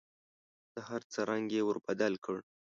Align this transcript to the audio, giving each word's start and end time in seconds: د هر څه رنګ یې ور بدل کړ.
د 0.73 0.75
هر 0.89 1.01
څه 1.11 1.19
رنګ 1.29 1.45
یې 1.55 1.61
ور 1.65 1.77
بدل 1.87 2.13
کړ. 2.25 2.37